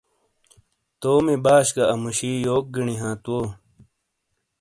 تومی 1.01 1.35
باش 1.45 1.67
گہ 1.75 1.83
امُوشی 1.93 2.31
یوک 2.45 2.65
گِینی 2.73 2.95
ہانت 3.01 3.23
وو؟ 3.29 3.39